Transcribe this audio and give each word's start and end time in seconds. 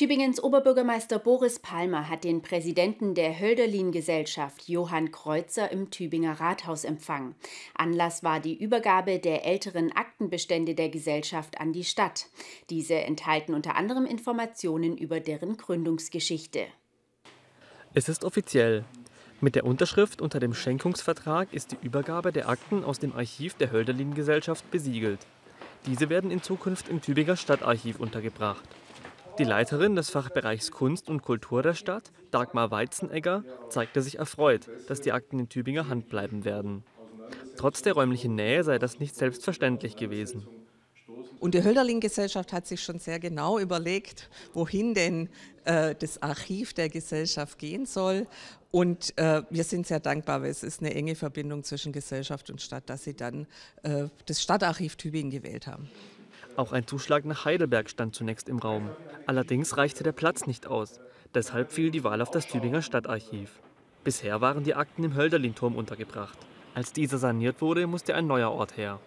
Tübingens 0.00 0.42
Oberbürgermeister 0.42 1.18
Boris 1.18 1.58
Palmer 1.58 2.08
hat 2.08 2.24
den 2.24 2.40
Präsidenten 2.40 3.14
der 3.14 3.38
Hölderlin-Gesellschaft 3.38 4.66
Johann 4.66 5.12
Kreuzer 5.12 5.70
im 5.70 5.90
Tübinger 5.90 6.40
Rathaus 6.40 6.84
empfangen. 6.84 7.34
Anlass 7.74 8.24
war 8.24 8.40
die 8.40 8.56
Übergabe 8.56 9.18
der 9.18 9.44
älteren 9.44 9.92
Aktenbestände 9.92 10.74
der 10.74 10.88
Gesellschaft 10.88 11.60
an 11.60 11.74
die 11.74 11.84
Stadt. 11.84 12.28
Diese 12.70 12.94
enthalten 12.94 13.52
unter 13.52 13.76
anderem 13.76 14.06
Informationen 14.06 14.96
über 14.96 15.20
deren 15.20 15.58
Gründungsgeschichte. 15.58 16.64
Es 17.92 18.08
ist 18.08 18.24
offiziell. 18.24 18.86
Mit 19.42 19.54
der 19.54 19.66
Unterschrift 19.66 20.22
unter 20.22 20.40
dem 20.40 20.54
Schenkungsvertrag 20.54 21.52
ist 21.52 21.72
die 21.72 21.86
Übergabe 21.86 22.32
der 22.32 22.48
Akten 22.48 22.84
aus 22.84 23.00
dem 23.00 23.14
Archiv 23.14 23.52
der 23.52 23.70
Hölderlin-Gesellschaft 23.70 24.70
besiegelt. 24.70 25.20
Diese 25.84 26.08
werden 26.08 26.30
in 26.30 26.42
Zukunft 26.42 26.88
im 26.88 27.02
Tübinger 27.02 27.36
Stadtarchiv 27.36 28.00
untergebracht. 28.00 28.66
Die 29.40 29.44
Leiterin 29.44 29.96
des 29.96 30.10
Fachbereichs 30.10 30.70
Kunst 30.70 31.08
und 31.08 31.22
Kultur 31.22 31.62
der 31.62 31.72
Stadt, 31.72 32.12
Dagmar 32.30 32.70
Weizenegger, 32.70 33.42
zeigte 33.70 34.02
sich 34.02 34.18
erfreut, 34.18 34.68
dass 34.86 35.00
die 35.00 35.12
Akten 35.12 35.38
in 35.38 35.48
Tübinger 35.48 35.88
Hand 35.88 36.10
bleiben 36.10 36.44
werden. 36.44 36.84
Trotz 37.56 37.80
der 37.80 37.94
räumlichen 37.94 38.34
Nähe 38.34 38.62
sei 38.64 38.78
das 38.78 39.00
nicht 39.00 39.16
selbstverständlich 39.16 39.96
gewesen. 39.96 40.46
Und 41.38 41.54
die 41.54 41.64
Hölderlin-Gesellschaft 41.64 42.52
hat 42.52 42.66
sich 42.66 42.82
schon 42.82 42.98
sehr 42.98 43.18
genau 43.18 43.58
überlegt, 43.58 44.28
wohin 44.52 44.92
denn 44.92 45.30
äh, 45.64 45.94
das 45.98 46.22
Archiv 46.22 46.74
der 46.74 46.90
Gesellschaft 46.90 47.58
gehen 47.58 47.86
soll. 47.86 48.26
Und 48.70 49.16
äh, 49.16 49.40
wir 49.48 49.64
sind 49.64 49.86
sehr 49.86 50.00
dankbar, 50.00 50.42
weil 50.42 50.50
es 50.50 50.62
ist 50.62 50.80
eine 50.80 50.92
enge 50.94 51.14
Verbindung 51.14 51.64
zwischen 51.64 51.92
Gesellschaft 51.92 52.50
und 52.50 52.60
Stadt, 52.60 52.90
dass 52.90 53.04
sie 53.04 53.14
dann 53.14 53.46
äh, 53.84 54.08
das 54.26 54.42
Stadtarchiv 54.42 54.96
Tübingen 54.96 55.30
gewählt 55.30 55.66
haben. 55.66 55.88
Auch 56.56 56.72
ein 56.72 56.86
Zuschlag 56.86 57.24
nach 57.24 57.44
Heidelberg 57.44 57.88
stand 57.88 58.14
zunächst 58.14 58.48
im 58.48 58.58
Raum. 58.58 58.90
Allerdings 59.26 59.76
reichte 59.76 60.02
der 60.02 60.12
Platz 60.12 60.46
nicht 60.46 60.66
aus. 60.66 61.00
Deshalb 61.34 61.72
fiel 61.72 61.90
die 61.90 62.04
Wahl 62.04 62.20
auf 62.20 62.30
das 62.30 62.46
Tübinger 62.46 62.82
Stadtarchiv. 62.82 63.60
Bisher 64.02 64.40
waren 64.40 64.64
die 64.64 64.74
Akten 64.74 65.04
im 65.04 65.14
Hölderlin-Turm 65.14 65.76
untergebracht. 65.76 66.38
Als 66.74 66.92
dieser 66.92 67.18
saniert 67.18 67.60
wurde, 67.60 67.86
musste 67.86 68.14
ein 68.14 68.26
neuer 68.26 68.50
Ort 68.50 68.76
her. 68.76 69.00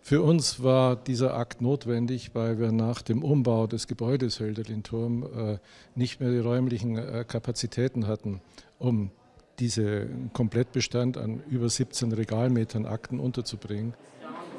Für 0.00 0.22
uns 0.22 0.62
war 0.62 0.96
dieser 0.96 1.34
Akt 1.34 1.60
notwendig, 1.60 2.34
weil 2.34 2.58
wir 2.58 2.72
nach 2.72 3.02
dem 3.02 3.22
Umbau 3.22 3.66
des 3.66 3.86
Gebäudes 3.86 4.40
Hölderlin-Turm 4.40 5.22
äh, 5.22 5.58
nicht 5.94 6.20
mehr 6.20 6.30
die 6.30 6.38
räumlichen 6.38 6.96
äh, 6.96 7.24
Kapazitäten 7.26 8.06
hatten, 8.06 8.40
um 8.78 9.10
diesen 9.58 10.32
Komplettbestand 10.32 11.18
an 11.18 11.42
über 11.50 11.68
17 11.68 12.12
Regalmetern 12.12 12.86
Akten 12.86 13.18
unterzubringen. 13.18 13.94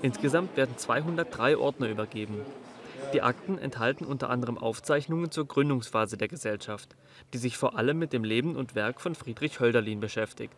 Insgesamt 0.02 0.56
werden 0.56 0.78
203 0.78 1.58
Ordner 1.58 1.90
übergeben. 1.90 2.42
Die 3.14 3.22
Akten 3.22 3.58
enthalten 3.58 4.06
unter 4.06 4.30
anderem 4.30 4.58
Aufzeichnungen 4.58 5.32
zur 5.32 5.48
Gründungsphase 5.48 6.16
der 6.16 6.28
Gesellschaft, 6.28 6.96
die 7.34 7.38
sich 7.38 7.58
vor 7.58 7.78
allem 7.78 7.98
mit 7.98 8.14
dem 8.14 8.24
Leben 8.24 8.56
und 8.56 8.76
Werk 8.76 9.02
von 9.02 9.16
Friedrich 9.16 9.60
Hölderlin 9.60 10.00
beschäftigt. 10.00 10.54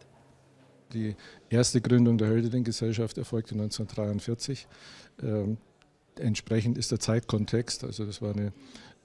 Die 0.94 1.16
erste 1.50 1.80
Gründung 1.82 2.18
der 2.18 2.28
Hölderlin-Gesellschaft 2.28 3.18
erfolgte 3.18 3.54
1943. 3.54 4.68
Ähm, 5.24 5.58
entsprechend 6.20 6.78
ist 6.78 6.92
der 6.92 7.00
Zeitkontext, 7.00 7.86
also 7.86 8.06
das 8.06 8.22
war 8.22 8.34
eine 8.34 8.52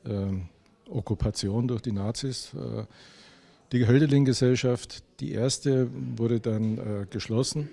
ähm, 0.05 0.49
Okkupation 0.91 1.69
durch 1.69 1.83
die 1.83 1.93
Nazis. 1.93 2.53
Äh, 2.55 2.85
die 3.73 3.87
Hölderlin-Gesellschaft, 3.87 5.05
die 5.21 5.33
erste, 5.33 5.89
wurde 6.17 6.41
dann 6.41 6.79
äh, 6.79 7.07
geschlossen 7.09 7.69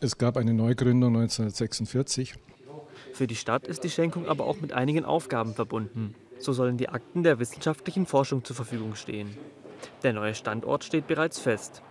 es 0.00 0.18
gab 0.18 0.36
eine 0.36 0.54
Neugründung 0.54 1.16
1946. 1.16 2.34
Für 3.12 3.26
die 3.26 3.36
Stadt 3.36 3.66
ist 3.66 3.84
die 3.84 3.90
Schenkung 3.90 4.26
aber 4.26 4.46
auch 4.46 4.60
mit 4.60 4.72
einigen 4.72 5.04
Aufgaben 5.04 5.54
verbunden. 5.54 6.14
So 6.38 6.52
sollen 6.52 6.76
die 6.76 6.88
Akten 6.88 7.24
der 7.24 7.38
wissenschaftlichen 7.38 8.06
Forschung 8.06 8.44
zur 8.44 8.54
Verfügung 8.54 8.94
stehen. 8.94 9.36
Der 10.02 10.12
neue 10.12 10.34
Standort 10.34 10.84
steht 10.84 11.06
bereits 11.08 11.38
fest. 11.38 11.82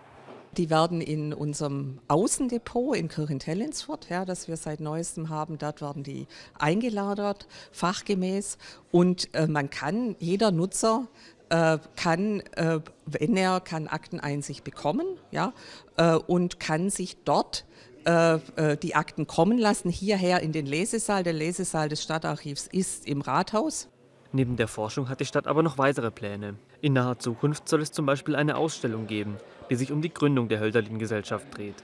Die 0.56 0.70
werden 0.70 1.02
in 1.02 1.34
unserem 1.34 1.98
Außendepot 2.08 2.96
in 2.96 3.08
Kirchentellinsfurt, 3.08 4.08
ja, 4.08 4.24
das 4.24 4.48
wir 4.48 4.56
seit 4.56 4.80
neuestem 4.80 5.28
haben, 5.28 5.58
dort 5.58 5.82
werden 5.82 6.02
die 6.02 6.26
eingelagert, 6.58 7.46
fachgemäß. 7.70 8.56
Und 8.90 9.34
äh, 9.34 9.46
man 9.46 9.68
kann, 9.68 10.16
jeder 10.18 10.50
Nutzer 10.50 11.06
äh, 11.50 11.78
kann, 11.96 12.40
äh, 12.56 12.80
wenn 13.04 13.36
er 13.36 13.60
kann 13.60 13.88
Akteneinsicht 13.88 14.64
bekommen, 14.64 15.06
ja, 15.30 15.52
äh, 15.96 16.14
und 16.14 16.58
kann 16.58 16.88
sich 16.88 17.18
dort 17.24 17.66
die 18.08 18.94
Akten 18.94 19.26
kommen 19.26 19.58
lassen, 19.58 19.90
hierher 19.90 20.40
in 20.40 20.52
den 20.52 20.64
Lesesaal. 20.64 21.22
Der 21.22 21.34
Lesesaal 21.34 21.90
des 21.90 22.02
Stadtarchivs 22.02 22.66
ist 22.66 23.06
im 23.06 23.20
Rathaus. 23.20 23.88
Neben 24.32 24.56
der 24.56 24.68
Forschung 24.68 25.08
hat 25.08 25.20
die 25.20 25.26
Stadt 25.26 25.46
aber 25.46 25.62
noch 25.62 25.78
weitere 25.78 26.10
Pläne. 26.10 26.54
In 26.80 26.94
naher 26.94 27.18
Zukunft 27.18 27.68
soll 27.68 27.82
es 27.82 27.92
zum 27.92 28.06
Beispiel 28.06 28.36
eine 28.36 28.56
Ausstellung 28.56 29.06
geben, 29.06 29.36
die 29.68 29.74
sich 29.74 29.92
um 29.92 30.00
die 30.00 30.12
Gründung 30.12 30.48
der 30.48 30.60
Hölderlin-Gesellschaft 30.60 31.46
dreht. 31.56 31.76